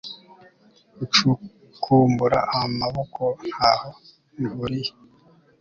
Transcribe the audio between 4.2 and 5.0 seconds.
bihuriye